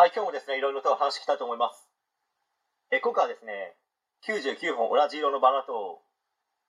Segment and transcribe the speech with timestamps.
[0.00, 1.84] はい、今日もですね、いろいろと話していきたいと思います。
[2.88, 3.76] え今回はですね、
[4.24, 6.00] 99本同じ色のバラと、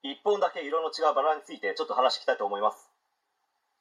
[0.03, 2.91] 1本だけ色の違うバラについてちょっと話していきたいと思います。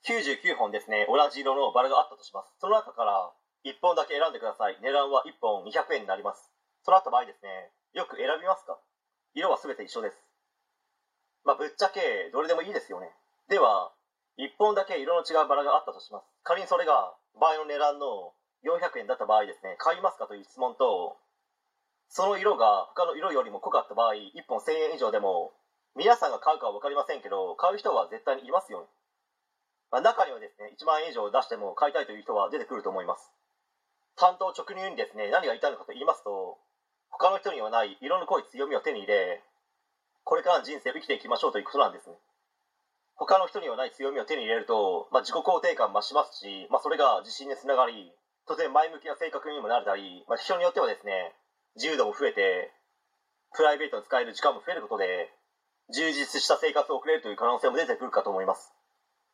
[0.06, 2.54] 99本ですね、同じ色のバラがあったとします。
[2.62, 3.34] その中から
[3.66, 4.78] 1本だけ選んでください。
[4.86, 6.46] 値段は1本200円になります。
[6.86, 8.78] そのあった場合ですね、よく選びますか？
[9.34, 10.22] 色は全て一緒です。
[11.42, 13.10] まあ、ぶっちゃけどれでもいいですよね。
[13.50, 13.90] では、
[14.38, 16.30] 1本だけ色の違うバラがあったとします。
[16.46, 18.30] 仮にそれが倍の値段の
[18.64, 21.16] 400円だった場合ですね、買いますかという質問と、
[22.08, 25.52] その色が他の色よりも濃かった場合、1本1000円以上でも、
[25.96, 28.86] 皆さんが買うかは分かりませんけど、買う人は絶対にいますよね。
[29.90, 33.30] まあ、中にはですね、1万円以上出しても買いたいという人は出てくると思います。
[34.16, 36.58] 担当直入にですね、何が言いたいのかと言いますと、
[37.10, 39.42] 他の人にはない色の濃い強みを手に入れ、
[40.24, 42.14] これからの人生を生きていきましょうということなんですね。
[43.16, 48.12] 他の人にはない強みを手に入れると、まあ、自己肯定感増しますし、まあ、それが自信につながり、
[48.46, 51.34] 当然前向きな性格にもなれたり、まあ、人によってはですね、
[51.76, 52.72] 自由度も増えて、
[53.54, 55.30] プライベートに使える時間も増えることで、
[55.92, 58.72] 充実した生活を送れるという可能性も出てくるかと思います。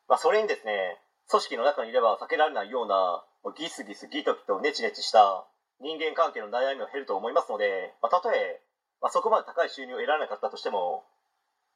[0.07, 0.97] まあ、それにですね、
[1.29, 3.23] 組織の中にいれば避けられないような、
[3.57, 5.47] ギスギスギトギとネチネチした
[5.79, 8.61] 人間関係の悩みも減ると思いますので、まあ、たとえ、
[9.01, 11.05] まあ、そこまで高い収入を得られなかったとしても、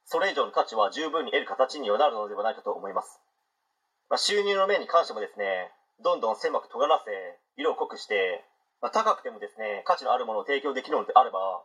[0.04, 3.20] それ以上の価値は十分に得る形にはなるのではないかと思います。
[4.10, 5.70] まあ、収入の面に関してもですね、
[6.02, 7.10] どんどん狭く尖らせ、
[7.56, 8.44] 色を濃くして、
[8.80, 11.62] まあ、高くてもですね、価値のあるものを提供できるのであれば、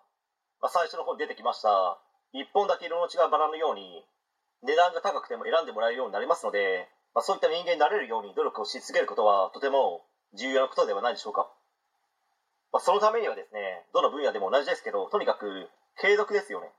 [0.62, 2.00] まあ、最初の方に出てきました、
[2.34, 4.06] 一本だけ色の違うバラのように、
[4.64, 11.50] 値段が高くても選んでもらえるようになりますので、まあ、そういった人間になれるように努力をし続けることはとても重要なことではないでしょうか。
[12.72, 16.70] まあ、そのためにはですね、どの分野でも同じですけど、とにかく継続ですよね。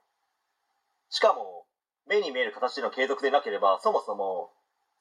[1.10, 1.66] しかも、
[2.06, 4.52] 目に見える形での継続でなければ、そもそも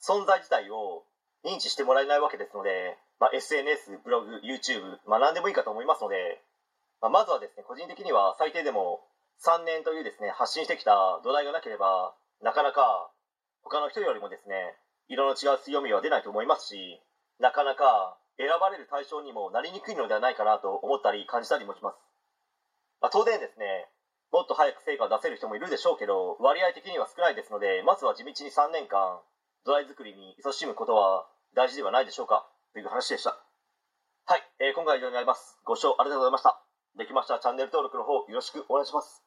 [0.02, 1.04] 存在自体を
[1.48, 6.44] 認知してもらえないわけですので、まあ、SNS、ブログ、YouTube、まあ、何でもいいかと思いますので、
[7.00, 9.00] まあ、まずはですね、個人的には最低でも
[9.48, 12.14] 3年というですね、発信してきた土台がなければ、
[12.44, 13.10] なかなか
[13.64, 14.76] 他の人よりもですね、
[15.08, 17.00] 色の違う強みは出ないと思いますし、
[17.40, 21.98] なかなか選ばれる対象にもなりにくいのではないかなと思ったり感じたりもします。
[23.00, 23.88] まあ、当然ですね、
[24.32, 29.22] もっと早く成果を出せる人もいるでしょうけど、割合的には少ないですので、まずは地道に3年間、
[29.66, 31.28] 土台作りに勤しむことは
[31.58, 33.32] 大事ではないでしょうかという話でした。
[33.32, 35.58] はい、えー今回は以上になります。
[35.66, 36.62] ご視聴ありがとうございました。
[36.96, 39.27] できましたらチャンネル登録の方よろしくお願いします。